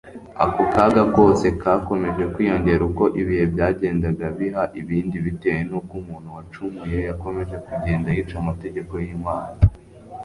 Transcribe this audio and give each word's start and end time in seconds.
ako 0.45 0.63
kaga 0.73 1.03
kose 1.15 1.45
kakomeje 1.61 2.23
kwiyongera 2.33 2.81
uko 2.89 3.03
ibihe 3.21 3.45
byagendaga 3.53 4.25
biha 4.37 4.63
ibindi 4.81 5.17
bitewe 5.25 5.61
n'uko 5.69 5.93
umuntu 6.01 6.27
wacumuye 6.35 6.97
yakomeje 7.09 7.55
kugenda 7.67 8.07
yica 8.15 8.35
amategeko 8.43 8.91
y'imana 9.05 9.57